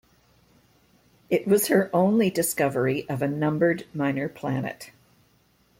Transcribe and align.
It 1.29 1.45
was 1.45 1.67
her 1.67 1.91
only 1.93 2.31
discovery 2.31 3.07
of 3.07 3.21
a 3.21 3.27
numbered 3.27 3.85
minor 3.93 4.27
planet. 4.27 4.89